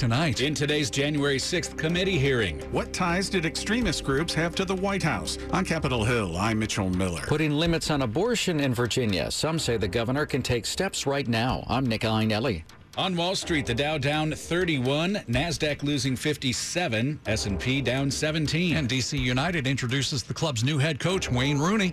tonight. 0.00 0.40
In 0.40 0.54
today's 0.54 0.88
January 0.88 1.36
6th 1.36 1.76
committee 1.76 2.18
hearing, 2.18 2.58
what 2.72 2.90
ties 2.90 3.28
did 3.28 3.44
extremist 3.44 4.02
groups 4.02 4.32
have 4.32 4.54
to 4.54 4.64
the 4.64 4.74
White 4.74 5.02
House? 5.02 5.36
On 5.52 5.62
Capitol 5.62 6.06
Hill, 6.06 6.38
I'm 6.38 6.58
Mitchell 6.58 6.88
Miller. 6.88 7.20
Putting 7.26 7.50
limits 7.50 7.90
on 7.90 8.00
abortion 8.00 8.60
in 8.60 8.72
Virginia. 8.72 9.30
Some 9.30 9.58
say 9.58 9.76
the 9.76 9.86
governor 9.86 10.24
can 10.24 10.40
take 10.40 10.64
steps 10.64 11.06
right 11.06 11.28
now. 11.28 11.66
I'm 11.68 11.84
Nick 11.84 12.00
Iannelli. 12.00 12.62
On 12.96 13.14
Wall 13.14 13.36
Street, 13.36 13.66
the 13.66 13.74
Dow 13.74 13.98
down 13.98 14.32
31, 14.32 15.16
Nasdaq 15.28 15.82
losing 15.82 16.16
57, 16.16 17.20
S&P 17.26 17.82
down 17.82 18.10
17. 18.10 18.78
And 18.78 18.88
DC 18.88 19.18
United 19.18 19.66
introduces 19.66 20.22
the 20.22 20.32
club's 20.32 20.64
new 20.64 20.78
head 20.78 20.98
coach 20.98 21.30
Wayne 21.30 21.58
Rooney. 21.58 21.92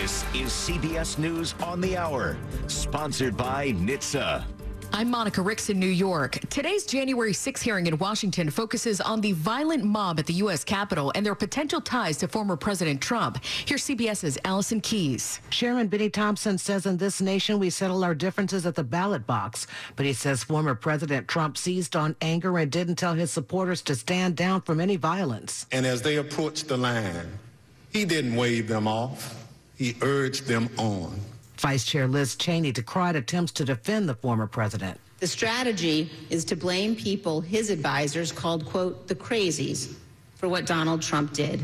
This 0.00 0.24
is 0.32 0.52
CBS 0.52 1.18
News 1.18 1.56
on 1.64 1.80
the 1.80 1.96
Hour, 1.96 2.36
sponsored 2.68 3.36
by 3.36 3.72
NHTSA. 3.72 4.44
I'm 4.94 5.10
Monica 5.10 5.40
Ricks 5.40 5.70
in 5.70 5.80
New 5.80 5.86
York. 5.86 6.38
Today's 6.50 6.84
January 6.84 7.32
6 7.32 7.62
hearing 7.62 7.86
in 7.86 7.96
Washington 7.96 8.50
focuses 8.50 9.00
on 9.00 9.22
the 9.22 9.32
violent 9.32 9.82
mob 9.84 10.18
at 10.18 10.26
the 10.26 10.34
U.S. 10.34 10.64
Capitol 10.64 11.10
and 11.14 11.24
their 11.24 11.34
potential 11.34 11.80
ties 11.80 12.18
to 12.18 12.28
former 12.28 12.56
President 12.56 13.00
Trump. 13.00 13.42
Here's 13.42 13.84
CBS's 13.84 14.38
Allison 14.44 14.82
Keyes. 14.82 15.40
Chairman 15.48 15.88
Benny 15.88 16.10
Thompson 16.10 16.58
says 16.58 16.84
in 16.84 16.98
this 16.98 17.22
nation 17.22 17.58
we 17.58 17.70
settle 17.70 18.04
our 18.04 18.14
differences 18.14 18.66
at 18.66 18.74
the 18.74 18.84
ballot 18.84 19.26
box. 19.26 19.66
But 19.96 20.04
he 20.04 20.12
says 20.12 20.44
former 20.44 20.74
President 20.74 21.26
Trump 21.26 21.56
seized 21.56 21.96
on 21.96 22.14
anger 22.20 22.58
and 22.58 22.70
didn't 22.70 22.96
tell 22.96 23.14
his 23.14 23.30
supporters 23.30 23.80
to 23.82 23.94
stand 23.94 24.36
down 24.36 24.60
from 24.60 24.78
any 24.78 24.96
violence. 24.96 25.66
And 25.72 25.86
as 25.86 26.02
they 26.02 26.16
approached 26.16 26.68
the 26.68 26.76
line, 26.76 27.38
he 27.90 28.04
didn't 28.04 28.36
wave 28.36 28.68
them 28.68 28.86
off. 28.86 29.42
He 29.74 29.96
urged 30.02 30.46
them 30.46 30.68
on. 30.76 31.18
Vice 31.62 31.84
Chair 31.84 32.08
Liz 32.08 32.34
Cheney 32.34 32.72
decried 32.72 33.14
attempts 33.14 33.52
to 33.52 33.64
defend 33.64 34.08
the 34.08 34.16
former 34.16 34.48
president. 34.48 34.98
The 35.20 35.28
strategy 35.28 36.10
is 36.28 36.44
to 36.46 36.56
blame 36.56 36.96
people 36.96 37.40
his 37.40 37.70
advisors 37.70 38.32
called, 38.32 38.66
quote, 38.66 39.06
the 39.06 39.14
crazies 39.14 39.94
for 40.34 40.48
what 40.48 40.66
Donald 40.66 41.02
Trump 41.02 41.32
did. 41.32 41.60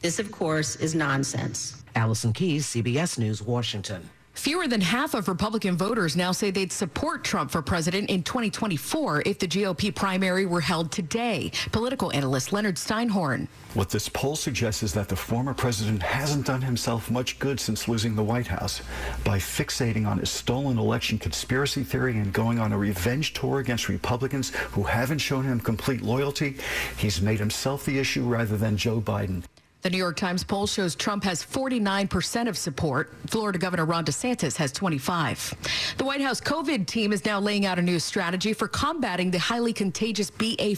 This, 0.00 0.18
of 0.18 0.30
course, 0.30 0.76
is 0.76 0.94
nonsense. 0.94 1.82
Allison 1.94 2.34
Keyes, 2.34 2.66
CBS 2.66 3.18
News, 3.18 3.40
Washington. 3.40 4.10
Fewer 4.34 4.66
than 4.66 4.80
half 4.80 5.14
of 5.14 5.28
Republican 5.28 5.76
voters 5.76 6.16
now 6.16 6.32
say 6.32 6.50
they'd 6.50 6.72
support 6.72 7.22
Trump 7.22 7.50
for 7.50 7.60
president 7.60 8.08
in 8.08 8.22
2024 8.22 9.22
if 9.26 9.38
the 9.38 9.46
GOP 9.46 9.94
primary 9.94 10.46
were 10.46 10.60
held 10.60 10.90
today. 10.90 11.52
Political 11.70 12.12
analyst 12.12 12.52
Leonard 12.52 12.76
Steinhorn. 12.76 13.46
What 13.74 13.90
this 13.90 14.08
poll 14.08 14.34
suggests 14.34 14.82
is 14.82 14.94
that 14.94 15.08
the 15.08 15.16
former 15.16 15.54
president 15.54 16.02
hasn't 16.02 16.46
done 16.46 16.62
himself 16.62 17.10
much 17.10 17.38
good 17.38 17.60
since 17.60 17.88
losing 17.88 18.16
the 18.16 18.22
White 18.22 18.46
House 18.46 18.80
by 19.22 19.38
fixating 19.38 20.06
on 20.06 20.18
his 20.18 20.30
stolen 20.30 20.78
election 20.78 21.18
conspiracy 21.18 21.84
theory 21.84 22.16
and 22.16 22.32
going 22.32 22.58
on 22.58 22.72
a 22.72 22.78
revenge 22.78 23.34
tour 23.34 23.60
against 23.60 23.88
Republicans 23.88 24.50
who 24.72 24.82
haven't 24.82 25.18
shown 25.18 25.44
him 25.44 25.60
complete 25.60 26.02
loyalty. 26.02 26.56
He's 26.96 27.20
made 27.20 27.38
himself 27.38 27.84
the 27.84 27.98
issue 27.98 28.24
rather 28.24 28.56
than 28.56 28.76
Joe 28.76 29.00
Biden. 29.00 29.44
The 29.82 29.90
New 29.90 29.98
York 29.98 30.16
Times 30.16 30.44
poll 30.44 30.68
shows 30.68 30.94
Trump 30.94 31.24
has 31.24 31.44
49% 31.44 32.48
of 32.48 32.56
support. 32.56 33.12
Florida 33.26 33.58
Governor 33.58 33.84
Ron 33.84 34.04
DeSantis 34.04 34.56
has 34.56 34.70
25. 34.70 35.94
The 35.98 36.04
White 36.04 36.20
House 36.20 36.40
COVID 36.40 36.86
team 36.86 37.12
is 37.12 37.24
now 37.24 37.40
laying 37.40 37.66
out 37.66 37.80
a 37.80 37.82
new 37.82 37.98
strategy 37.98 38.52
for 38.52 38.68
combating 38.68 39.32
the 39.32 39.40
highly 39.40 39.72
contagious 39.72 40.30
BA5 40.30 40.76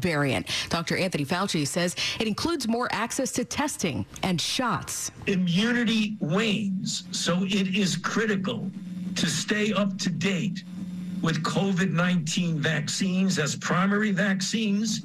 subvariant. 0.00 0.68
Dr. 0.70 0.96
Anthony 0.96 1.24
Fauci 1.24 1.64
says 1.64 1.94
it 2.18 2.26
includes 2.26 2.66
more 2.66 2.88
access 2.90 3.30
to 3.30 3.44
testing 3.44 4.04
and 4.24 4.40
shots. 4.40 5.12
Immunity 5.28 6.16
wanes, 6.18 7.04
so 7.12 7.44
it 7.44 7.76
is 7.76 7.96
critical 7.96 8.68
to 9.14 9.26
stay 9.28 9.72
up 9.72 9.98
to 9.98 10.10
date 10.10 10.64
with 11.22 11.44
COVID 11.44 11.92
19 11.92 12.58
vaccines 12.58 13.38
as 13.38 13.54
primary 13.54 14.10
vaccines 14.10 15.02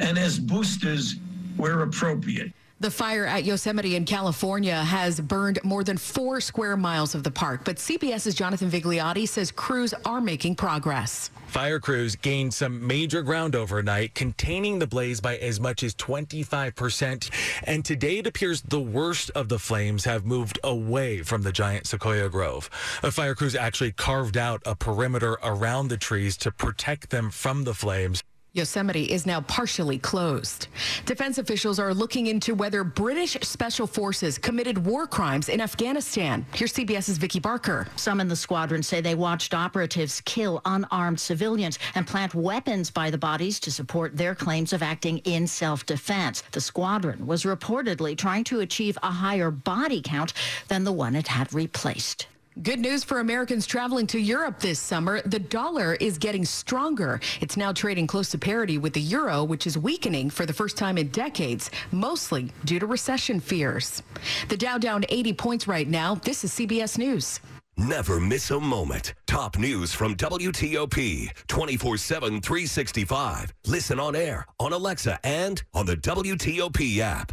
and 0.00 0.18
as 0.18 0.38
boosters 0.38 1.16
where 1.56 1.82
appropriate. 1.82 2.52
The 2.82 2.90
fire 2.90 3.24
at 3.26 3.44
Yosemite 3.44 3.94
in 3.94 4.04
California 4.04 4.74
has 4.74 5.20
burned 5.20 5.60
more 5.62 5.84
than 5.84 5.96
four 5.96 6.40
square 6.40 6.76
miles 6.76 7.14
of 7.14 7.22
the 7.22 7.30
park, 7.30 7.60
but 7.64 7.76
CBS's 7.76 8.34
Jonathan 8.34 8.68
Vigliotti 8.68 9.28
says 9.28 9.52
crews 9.52 9.94
are 10.04 10.20
making 10.20 10.56
progress. 10.56 11.30
Fire 11.46 11.78
crews 11.78 12.16
gained 12.16 12.52
some 12.52 12.84
major 12.84 13.22
ground 13.22 13.54
overnight, 13.54 14.16
containing 14.16 14.80
the 14.80 14.88
blaze 14.88 15.20
by 15.20 15.36
as 15.36 15.60
much 15.60 15.84
as 15.84 15.94
25%. 15.94 17.30
And 17.62 17.84
today 17.84 18.18
it 18.18 18.26
appears 18.26 18.62
the 18.62 18.80
worst 18.80 19.30
of 19.36 19.48
the 19.48 19.60
flames 19.60 20.04
have 20.04 20.26
moved 20.26 20.58
away 20.64 21.22
from 21.22 21.42
the 21.42 21.52
giant 21.52 21.86
sequoia 21.86 22.28
grove. 22.28 22.68
The 23.00 23.12
fire 23.12 23.36
crews 23.36 23.54
actually 23.54 23.92
carved 23.92 24.36
out 24.36 24.60
a 24.66 24.74
perimeter 24.74 25.38
around 25.44 25.86
the 25.86 25.98
trees 25.98 26.36
to 26.38 26.50
protect 26.50 27.10
them 27.10 27.30
from 27.30 27.62
the 27.62 27.74
flames. 27.74 28.24
Yosemite 28.54 29.04
is 29.04 29.24
now 29.24 29.40
partially 29.42 29.98
closed. 29.98 30.68
Defense 31.06 31.38
officials 31.38 31.78
are 31.78 31.94
looking 31.94 32.26
into 32.26 32.54
whether 32.54 32.84
British 32.84 33.32
special 33.40 33.86
forces 33.86 34.36
committed 34.36 34.84
war 34.84 35.06
crimes 35.06 35.48
in 35.48 35.58
Afghanistan. 35.58 36.44
Here's 36.54 36.74
CBS's 36.74 37.16
Vicki 37.16 37.40
Barker. 37.40 37.88
Some 37.96 38.20
in 38.20 38.28
the 38.28 38.36
squadron 38.36 38.82
say 38.82 39.00
they 39.00 39.14
watched 39.14 39.54
operatives 39.54 40.20
kill 40.26 40.60
unarmed 40.66 41.18
civilians 41.18 41.78
and 41.94 42.06
plant 42.06 42.34
weapons 42.34 42.90
by 42.90 43.08
the 43.08 43.16
bodies 43.16 43.58
to 43.60 43.70
support 43.70 44.18
their 44.18 44.34
claims 44.34 44.74
of 44.74 44.82
acting 44.82 45.18
in 45.18 45.46
self-defense. 45.46 46.42
The 46.52 46.60
squadron 46.60 47.26
was 47.26 47.44
reportedly 47.44 48.18
trying 48.18 48.44
to 48.44 48.60
achieve 48.60 48.98
a 49.02 49.10
higher 49.10 49.50
body 49.50 50.02
count 50.02 50.34
than 50.68 50.84
the 50.84 50.92
one 50.92 51.16
it 51.16 51.28
had 51.28 51.54
replaced. 51.54 52.26
Good 52.60 52.80
news 52.80 53.02
for 53.02 53.20
Americans 53.20 53.64
traveling 53.64 54.06
to 54.08 54.18
Europe 54.18 54.60
this 54.60 54.78
summer. 54.78 55.22
The 55.22 55.38
dollar 55.38 55.94
is 55.94 56.18
getting 56.18 56.44
stronger. 56.44 57.18
It's 57.40 57.56
now 57.56 57.72
trading 57.72 58.06
close 58.06 58.28
to 58.30 58.38
parity 58.38 58.76
with 58.76 58.92
the 58.92 59.00
euro, 59.00 59.42
which 59.42 59.66
is 59.66 59.78
weakening 59.78 60.28
for 60.28 60.44
the 60.44 60.52
first 60.52 60.76
time 60.76 60.98
in 60.98 61.08
decades, 61.08 61.70
mostly 61.92 62.52
due 62.66 62.78
to 62.78 62.84
recession 62.84 63.40
fears. 63.40 64.02
The 64.50 64.58
Dow 64.58 64.76
down 64.76 65.06
80 65.08 65.32
points 65.32 65.66
right 65.66 65.88
now. 65.88 66.16
This 66.16 66.44
is 66.44 66.52
CBS 66.52 66.98
News. 66.98 67.40
Never 67.78 68.20
miss 68.20 68.50
a 68.50 68.60
moment. 68.60 69.14
Top 69.26 69.56
news 69.58 69.94
from 69.94 70.14
WTOP 70.14 71.30
24 71.46 71.96
7, 71.96 72.40
365. 72.42 73.54
Listen 73.66 73.98
on 73.98 74.14
air, 74.14 74.44
on 74.60 74.74
Alexa, 74.74 75.18
and 75.24 75.62
on 75.72 75.86
the 75.86 75.96
WTOP 75.96 76.98
app. 76.98 77.32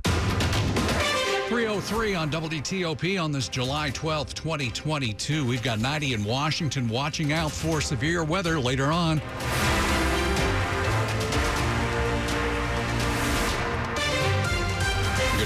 303 1.50 2.14
on 2.14 2.30
WTOP 2.30 3.20
on 3.20 3.32
this 3.32 3.50
July 3.50 3.90
12th, 3.90 4.36
2022. 4.36 5.44
We've 5.48 5.64
got 5.64 5.80
90 5.80 6.14
in 6.14 6.24
Washington 6.24 6.88
watching 6.88 7.34
out 7.34 7.50
for 7.52 7.82
severe 7.82 8.24
weather 8.24 8.60
later 8.60 8.92
on. 8.92 9.20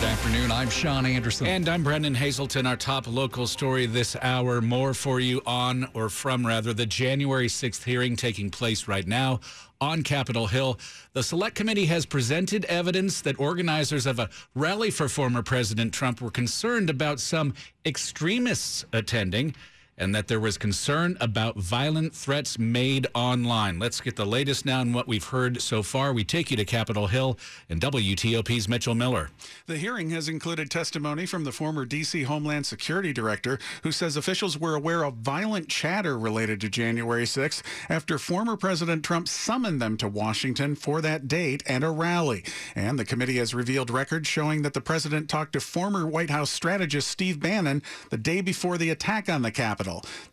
Good 0.04 0.12
afternoon. 0.12 0.52
I'm 0.52 0.70
Sean 0.70 1.06
Anderson. 1.06 1.48
And 1.48 1.70
I'm 1.70 1.82
Brendan 1.82 2.14
Hazelton. 2.14 2.68
Our 2.68 2.76
top 2.76 3.08
local 3.08 3.48
story 3.48 3.86
this 3.86 4.18
hour. 4.22 4.60
More 4.60 4.94
for 4.94 5.22
you 5.22 5.42
on, 5.46 5.88
or 5.94 6.10
from 6.10 6.46
rather, 6.46 6.74
the 6.74 6.86
January 6.86 7.48
6th 7.48 7.86
hearing 7.86 8.18
taking 8.18 8.50
place 8.50 8.86
right 8.86 9.08
now 9.08 9.40
on 9.80 10.04
Capitol 10.04 10.48
Hill. 10.48 10.78
The 11.14 11.24
Select 11.24 11.56
Committee 11.56 11.86
has 11.86 12.06
presented 12.06 12.66
evidence 12.66 13.22
that 13.22 13.40
organizers 13.40 14.06
of 14.06 14.20
a 14.20 14.30
rally 14.54 14.92
for 14.92 15.08
former 15.08 15.42
President 15.42 15.94
Trump 15.94 16.20
were 16.20 16.32
concerned 16.32 16.90
about 16.90 17.22
some 17.22 17.54
extremists 17.86 18.84
attending 18.92 19.56
and 19.98 20.14
that 20.16 20.28
there 20.28 20.40
was 20.40 20.58
concern 20.58 21.18
about 21.22 21.58
violent 21.58 22.14
threats 22.14 22.58
made 22.58 23.08
online. 23.14 23.80
Let's 23.80 24.02
get 24.02 24.16
the 24.16 24.26
latest 24.26 24.66
now 24.66 24.80
on 24.80 24.94
what 24.94 25.08
we've 25.08 25.24
heard 25.24 25.62
so 25.62 25.84
far. 25.84 26.14
We 26.14 26.24
take 26.24 26.52
you 26.52 26.58
to 26.58 26.66
Capitol 26.66 27.08
Hill 27.08 27.38
and 27.70 27.80
WTOP's 27.80 28.68
Mitchell 28.68 28.96
Miller. 28.96 29.30
The 29.68 29.78
hearing 29.78 30.10
has 30.12 30.28
included 30.28 30.72
testimony 30.72 31.26
from 31.26 31.44
the 31.44 31.52
former 31.52 31.86
D.C. 31.86 32.24
Homeland 32.24 32.66
Security 32.66 33.14
Director, 33.14 33.60
who 33.84 33.92
says 33.92 34.18
officials 34.18 34.58
were 34.58 34.76
aware 34.76 35.04
of 35.04 35.16
violent 35.16 35.70
chatter 35.70 36.18
related 36.18 36.60
to 36.62 36.70
January 36.70 37.26
6th 37.26 37.62
after 37.90 38.18
former 38.18 38.58
President 38.58 39.04
Trump 39.04 39.28
summoned 39.28 39.82
them 39.82 39.98
to 39.98 40.08
Washington 40.08 40.76
for 40.76 41.02
that 41.02 41.28
date 41.28 41.62
and 41.68 41.84
a 41.84 41.90
rally. 41.90 42.44
And 42.76 42.98
the 42.98 43.06
committee 43.06 43.38
has 43.38 43.54
revealed 43.54 43.90
records 43.90 44.28
showing 44.28 44.64
that 44.64 44.74
the 44.74 44.82
president 44.82 45.30
talked 45.30 45.54
to 45.54 45.60
former 45.60 46.08
White 46.08 46.30
House 46.30 46.50
strategist 46.50 47.08
Steve 47.08 47.40
Bannon 47.40 47.84
the 48.10 48.18
day 48.18 48.42
before 48.42 48.78
the 48.78 48.90
attack 48.90 49.30
on 49.30 49.42
the 49.42 49.52
Capitol. 49.52 49.83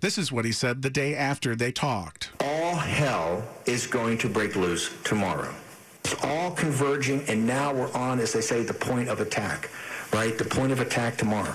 This 0.00 0.18
is 0.18 0.30
what 0.32 0.44
he 0.44 0.52
said 0.52 0.82
the 0.82 0.90
day 0.90 1.14
after 1.14 1.56
they 1.56 1.72
talked. 1.72 2.30
All 2.40 2.76
hell 2.76 3.42
is 3.66 3.86
going 3.86 4.18
to 4.18 4.28
break 4.28 4.56
loose 4.56 4.90
tomorrow. 5.04 5.54
It's 6.04 6.14
all 6.24 6.50
converging, 6.52 7.22
and 7.28 7.46
now 7.46 7.72
we're 7.74 7.92
on, 7.92 8.20
as 8.20 8.32
they 8.32 8.40
say, 8.40 8.62
the 8.62 8.74
point 8.74 9.08
of 9.08 9.20
attack. 9.20 9.70
Right? 10.12 10.36
The 10.36 10.44
point 10.44 10.72
of 10.72 10.80
attack 10.80 11.16
tomorrow. 11.16 11.54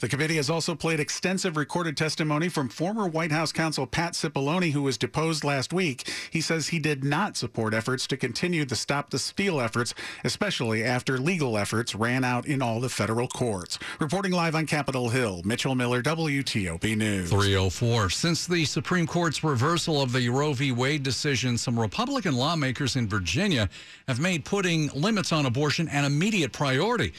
The 0.00 0.08
committee 0.08 0.36
has 0.36 0.50
also 0.50 0.74
played 0.74 1.00
extensive 1.00 1.56
recorded 1.56 1.96
testimony 1.96 2.48
from 2.48 2.68
former 2.68 3.06
White 3.06 3.32
House 3.32 3.52
counsel 3.52 3.86
Pat 3.86 4.14
Cipollone, 4.14 4.72
who 4.72 4.82
was 4.82 4.98
deposed 4.98 5.44
last 5.44 5.72
week. 5.72 6.08
He 6.30 6.40
says 6.40 6.68
he 6.68 6.78
did 6.78 7.04
not 7.04 7.36
support 7.36 7.74
efforts 7.74 8.06
to 8.08 8.16
continue 8.16 8.64
the 8.64 8.76
Stop 8.76 9.10
the 9.10 9.18
Steal 9.18 9.60
efforts, 9.60 9.94
especially 10.24 10.84
after 10.84 11.18
legal 11.18 11.58
efforts 11.58 11.94
ran 11.94 12.24
out 12.24 12.46
in 12.46 12.62
all 12.62 12.80
the 12.80 12.88
federal 12.88 13.28
courts. 13.28 13.78
Reporting 13.98 14.32
live 14.32 14.54
on 14.54 14.66
Capitol 14.66 15.10
Hill, 15.10 15.42
Mitchell 15.44 15.74
Miller, 15.74 16.02
WTOP 16.02 16.96
News. 16.96 17.30
304. 17.30 18.10
Since 18.10 18.46
the 18.46 18.64
Supreme 18.64 19.06
Court's 19.06 19.44
reversal 19.44 20.00
of 20.00 20.12
the 20.12 20.28
Roe 20.28 20.52
v. 20.52 20.72
Wade 20.72 21.02
decision, 21.02 21.58
some 21.58 21.78
Republican 21.78 22.36
lawmakers 22.36 22.96
in 22.96 23.08
Virginia 23.08 23.68
have 24.08 24.20
made 24.20 24.44
putting 24.44 24.88
limits 24.88 25.32
on 25.32 25.46
abortion 25.46 25.88
an 25.88 26.04
immediate 26.04 26.52
priority. 26.52 27.12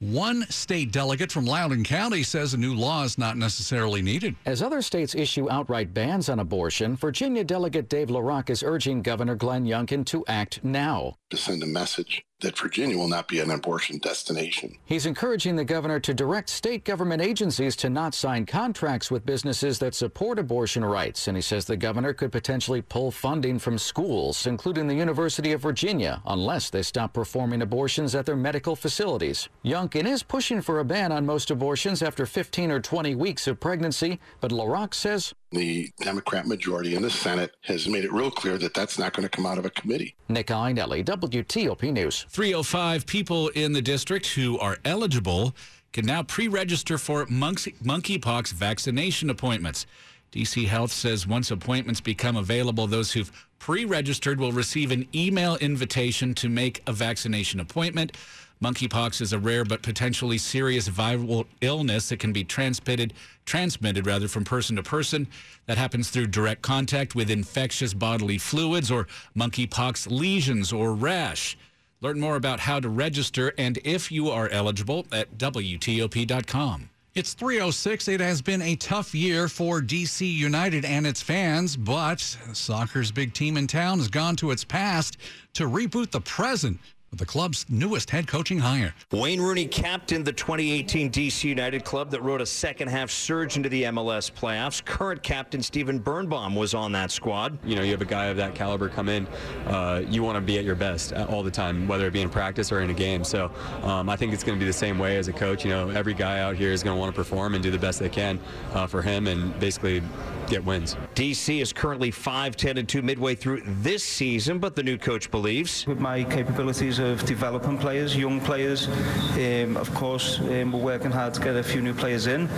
One 0.00 0.46
state 0.48 0.92
delegate 0.92 1.32
from 1.32 1.44
Loudoun 1.44 1.82
County 1.82 2.22
says 2.22 2.54
a 2.54 2.56
new 2.56 2.72
law 2.72 3.02
is 3.02 3.18
not 3.18 3.36
necessarily 3.36 4.00
needed. 4.00 4.36
As 4.46 4.62
other 4.62 4.80
states 4.80 5.16
issue 5.16 5.50
outright 5.50 5.92
bans 5.92 6.28
on 6.28 6.38
abortion, 6.38 6.94
Virginia 6.94 7.42
Delegate 7.42 7.88
Dave 7.88 8.06
LaRock 8.06 8.48
is 8.48 8.62
urging 8.62 9.02
Governor 9.02 9.34
Glenn 9.34 9.64
Youngkin 9.64 10.06
to 10.06 10.24
act 10.28 10.62
now. 10.62 11.16
To 11.30 11.36
send 11.36 11.64
a 11.64 11.66
message 11.66 12.22
that 12.40 12.56
Virginia 12.56 12.96
will 12.96 13.08
not 13.08 13.26
be 13.26 13.40
an 13.40 13.50
abortion 13.50 13.98
destination. 13.98 14.76
He's 14.84 15.06
encouraging 15.06 15.56
the 15.56 15.64
governor 15.64 15.98
to 16.00 16.14
direct 16.14 16.48
state 16.48 16.84
government 16.84 17.20
agencies 17.20 17.74
to 17.76 17.90
not 17.90 18.14
sign 18.14 18.46
contracts 18.46 19.10
with 19.10 19.26
businesses 19.26 19.80
that 19.80 19.94
support 19.94 20.38
abortion 20.38 20.84
rights. 20.84 21.26
And 21.26 21.36
he 21.36 21.40
says 21.40 21.64
the 21.64 21.76
governor 21.76 22.12
could 22.12 22.30
potentially 22.30 22.80
pull 22.80 23.10
funding 23.10 23.58
from 23.58 23.76
schools, 23.76 24.46
including 24.46 24.86
the 24.86 24.94
University 24.94 25.52
of 25.52 25.60
Virginia, 25.60 26.22
unless 26.26 26.70
they 26.70 26.82
stop 26.82 27.12
performing 27.12 27.62
abortions 27.62 28.14
at 28.14 28.24
their 28.24 28.36
medical 28.36 28.76
facilities. 28.76 29.48
Youngkin 29.64 30.06
is 30.06 30.22
pushing 30.22 30.60
for 30.60 30.78
a 30.78 30.84
ban 30.84 31.10
on 31.10 31.26
most 31.26 31.50
abortions 31.50 32.02
after 32.02 32.24
15 32.24 32.70
or 32.70 32.80
20 32.80 33.16
weeks 33.16 33.48
of 33.48 33.58
pregnancy, 33.58 34.20
but 34.40 34.52
LaRock 34.52 34.94
says 34.94 35.34
the 35.50 35.90
Democrat 36.00 36.46
majority 36.46 36.94
in 36.94 37.02
the 37.02 37.10
Senate 37.10 37.56
has 37.62 37.88
made 37.88 38.04
it 38.04 38.12
real 38.12 38.30
clear 38.30 38.58
that 38.58 38.74
that's 38.74 38.98
not 38.98 39.12
going 39.12 39.24
to 39.24 39.28
come 39.28 39.46
out 39.46 39.58
of 39.58 39.64
a 39.64 39.70
committee. 39.70 40.14
Nick 40.28 40.48
Iannelli, 40.48 41.04
WTOP 41.04 41.92
News. 41.92 42.26
305 42.28 43.06
people 43.06 43.48
in 43.48 43.72
the 43.72 43.82
district 43.82 44.26
who 44.28 44.58
are 44.58 44.78
eligible 44.84 45.54
can 45.92 46.04
now 46.04 46.22
pre-register 46.22 46.98
for 46.98 47.24
monkeypox 47.26 48.52
vaccination 48.52 49.30
appointments. 49.30 49.86
DC 50.32 50.66
Health 50.66 50.92
says 50.92 51.26
once 51.26 51.50
appointments 51.50 52.00
become 52.00 52.36
available, 52.36 52.86
those 52.86 53.12
who've 53.12 53.32
pre-registered 53.58 54.38
will 54.38 54.52
receive 54.52 54.90
an 54.90 55.06
email 55.14 55.56
invitation 55.56 56.34
to 56.34 56.48
make 56.48 56.82
a 56.86 56.92
vaccination 56.92 57.60
appointment. 57.60 58.16
Monkeypox 58.62 59.20
is 59.20 59.32
a 59.32 59.38
rare 59.38 59.64
but 59.64 59.82
potentially 59.82 60.36
serious 60.36 60.88
viral 60.88 61.46
illness 61.60 62.08
that 62.08 62.18
can 62.18 62.32
be 62.32 62.44
transmitted 62.44 63.14
transmitted 63.46 64.06
rather 64.06 64.28
from 64.28 64.44
person 64.44 64.76
to 64.76 64.82
person 64.82 65.26
that 65.66 65.78
happens 65.78 66.10
through 66.10 66.26
direct 66.26 66.60
contact 66.60 67.14
with 67.14 67.30
infectious 67.30 67.94
bodily 67.94 68.36
fluids 68.36 68.90
or 68.90 69.06
monkeypox 69.36 70.10
lesions 70.10 70.72
or 70.72 70.92
rash. 70.92 71.56
Learn 72.00 72.20
more 72.20 72.36
about 72.36 72.60
how 72.60 72.78
to 72.78 72.88
register 72.88 73.54
and 73.56 73.78
if 73.84 74.12
you 74.12 74.28
are 74.28 74.48
eligible 74.50 75.06
at 75.10 75.38
WTOP.com. 75.38 76.90
It's 77.18 77.34
306. 77.34 78.06
It 78.06 78.20
has 78.20 78.40
been 78.40 78.62
a 78.62 78.76
tough 78.76 79.12
year 79.12 79.48
for 79.48 79.80
DC 79.80 80.32
United 80.32 80.84
and 80.84 81.04
its 81.04 81.20
fans, 81.20 81.76
but 81.76 82.20
soccer's 82.52 83.10
big 83.10 83.34
team 83.34 83.56
in 83.56 83.66
town 83.66 83.98
has 83.98 84.06
gone 84.06 84.36
to 84.36 84.52
its 84.52 84.62
past 84.62 85.16
to 85.54 85.64
reboot 85.64 86.12
the 86.12 86.20
present 86.20 86.78
the 87.12 87.26
club's 87.26 87.64
newest 87.68 88.10
head 88.10 88.26
coaching 88.26 88.58
hire. 88.58 88.94
Wayne 89.12 89.40
Rooney 89.40 89.66
captained 89.66 90.24
the 90.24 90.32
2018 90.32 91.10
DC 91.10 91.44
United 91.44 91.84
club 91.84 92.10
that 92.10 92.22
rode 92.22 92.40
a 92.40 92.46
second 92.46 92.88
half 92.88 93.10
surge 93.10 93.56
into 93.56 93.68
the 93.68 93.84
MLS 93.84 94.30
playoffs. 94.30 94.84
Current 94.84 95.22
captain 95.22 95.62
Stephen 95.62 95.98
Birnbaum 95.98 96.54
was 96.54 96.74
on 96.74 96.92
that 96.92 97.10
squad. 97.10 97.58
You 97.64 97.76
know, 97.76 97.82
you 97.82 97.92
have 97.92 98.02
a 98.02 98.06
guy 98.06 98.26
of 98.26 98.36
that 98.36 98.54
caliber 98.54 98.88
come 98.88 99.08
in, 99.08 99.26
uh, 99.66 100.02
you 100.08 100.22
want 100.22 100.36
to 100.36 100.40
be 100.40 100.58
at 100.58 100.64
your 100.64 100.74
best 100.74 101.12
all 101.12 101.42
the 101.42 101.50
time, 101.50 101.88
whether 101.88 102.06
it 102.06 102.12
be 102.12 102.20
in 102.20 102.28
practice 102.28 102.70
or 102.70 102.80
in 102.80 102.90
a 102.90 102.94
game. 102.94 103.24
So 103.24 103.50
um, 103.82 104.08
I 104.08 104.16
think 104.16 104.32
it's 104.32 104.44
going 104.44 104.58
to 104.58 104.62
be 104.62 104.66
the 104.66 104.72
same 104.72 104.98
way 104.98 105.16
as 105.16 105.28
a 105.28 105.32
coach. 105.32 105.64
You 105.64 105.70
know, 105.70 105.90
every 105.90 106.14
guy 106.14 106.40
out 106.40 106.56
here 106.56 106.72
is 106.72 106.82
going 106.82 106.94
to 106.94 107.00
want 107.00 107.14
to 107.14 107.16
perform 107.16 107.54
and 107.54 107.62
do 107.62 107.70
the 107.70 107.78
best 107.78 107.98
they 107.98 108.08
can 108.08 108.38
uh, 108.74 108.86
for 108.86 109.02
him 109.02 109.26
and 109.26 109.58
basically 109.58 110.02
get 110.48 110.64
wins. 110.64 110.96
DC 111.14 111.60
is 111.60 111.72
currently 111.72 112.10
5 112.10 112.56
10 112.56 112.78
and 112.78 112.88
2 112.88 113.02
midway 113.02 113.34
through 113.34 113.62
this 113.64 114.04
season, 114.04 114.58
but 114.58 114.74
the 114.74 114.82
new 114.82 114.98
coach 114.98 115.30
believes. 115.30 115.86
With 115.86 116.00
my 116.00 116.24
capabilities 116.24 116.98
of 116.98 117.24
developing 117.24 117.78
players, 117.78 118.16
young 118.16 118.40
players, 118.40 118.88
um, 118.88 119.76
of 119.76 119.92
course, 119.94 120.40
um, 120.40 120.72
we're 120.72 120.80
working 120.80 121.10
hard 121.10 121.34
to 121.34 121.40
get 121.40 121.56
a 121.56 121.62
few 121.62 121.80
new 121.80 121.94
players 121.94 122.26
in. 122.26 122.48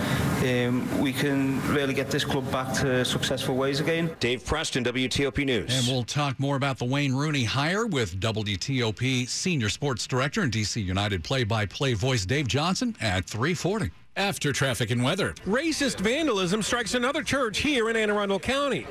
Um, 0.45 0.99
we 0.99 1.13
can 1.13 1.61
really 1.73 1.93
get 1.93 2.09
this 2.09 2.23
club 2.23 2.49
back 2.51 2.73
to 2.75 3.03
successful 3.05 3.55
ways 3.55 3.79
again. 3.79 4.15
Dave 4.19 4.45
Preston, 4.45 4.83
WTOP 4.83 5.45
News. 5.45 5.77
And 5.77 5.93
we'll 5.93 6.03
talk 6.03 6.39
more 6.39 6.55
about 6.55 6.77
the 6.77 6.85
Wayne 6.85 7.13
Rooney 7.13 7.43
hire 7.43 7.85
with 7.85 8.19
WTOP 8.19 9.27
Senior 9.27 9.69
Sports 9.69 10.07
Director 10.07 10.41
and 10.41 10.51
DC 10.51 10.83
United 10.83 11.23
play 11.23 11.43
by 11.43 11.65
play 11.65 11.93
voice 11.93 12.25
Dave 12.25 12.47
Johnson 12.47 12.95
at 13.01 13.25
340 13.25 13.91
after 14.15 14.51
traffic 14.51 14.91
and 14.91 15.03
weather. 15.03 15.33
Racist 15.45 15.99
vandalism 15.99 16.61
strikes 16.61 16.93
another 16.93 17.23
church 17.23 17.59
here 17.59 17.89
in 17.89 17.95
Anne 17.95 18.09
Arundel 18.09 18.39
County. 18.39 18.85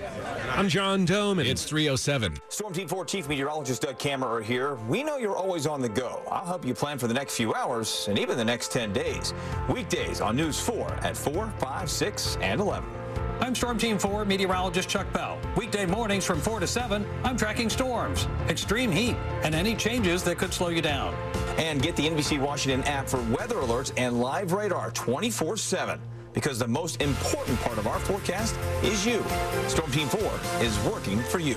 I'm 0.51 0.69
John 0.69 1.07
Domen. 1.07 1.47
It's 1.47 1.65
307. 1.65 2.37
Storm 2.49 2.73
Team 2.73 2.89
4 2.89 3.05
Chief 3.05 3.29
Meteorologist 3.29 3.83
Doug 3.83 3.99
Kammerer 3.99 4.43
here. 4.43 4.75
We 4.89 5.03
know 5.03 5.17
you're 5.17 5.37
always 5.37 5.67
on 5.67 5.81
the 5.81 5.89
go. 5.89 6.23
I'll 6.31 6.47
help 6.47 6.65
you 6.65 6.75
plan 6.75 6.99
for 6.99 7.07
the 7.07 7.15
next 7.15 7.37
few 7.37 7.55
hours 7.55 8.07
and 8.09 8.19
even 8.19 8.37
the 8.37 8.45
next 8.45 8.73
10 8.73 8.93
days. 8.93 9.35
Weekdays 9.69 10.21
on 10.21 10.37
News 10.37 10.59
4 10.61 10.91
at 11.03 11.17
4, 11.17 11.53
5, 11.59 11.91
6, 11.91 12.37
and 12.41 12.61
11. 12.61 13.00
I'm 13.43 13.55
Storm 13.55 13.79
Team 13.79 13.99
4 13.99 14.27
meteorologist 14.27 14.87
Chuck 14.87 15.11
Bell. 15.15 15.39
Weekday 15.57 15.87
mornings 15.87 16.27
from 16.27 16.41
4 16.41 16.61
to 16.61 16.67
7, 16.67 17.07
I'm 17.25 17.39
tracking 17.39 17.71
storms, 17.71 18.29
extreme 18.51 18.93
heat, 18.93 19.17
and 19.43 19.55
any 19.55 19.75
changes 19.75 20.23
that 20.25 20.37
could 20.37 20.53
slow 20.53 20.69
you 20.69 20.83
down. 20.83 21.15
And 21.57 21.81
get 21.81 21.97
the 21.97 22.07
NBC 22.07 22.39
Washington 22.39 22.87
app 22.87 23.09
for 23.09 23.23
weather 23.35 23.57
alerts 23.57 23.93
and 23.97 24.21
live 24.21 24.53
radar 24.53 24.91
24 24.91 25.57
7 25.57 25.99
because 26.35 26.59
the 26.59 26.69
most 26.69 27.01
important 27.01 27.59
part 27.61 27.79
of 27.79 27.87
our 27.87 27.99
forecast 28.01 28.57
is 28.83 29.07
you. 29.07 29.25
Storm 29.69 29.91
Team 29.91 30.09
4 30.09 30.21
is 30.61 30.79
working 30.85 31.19
for 31.23 31.39
you. 31.39 31.57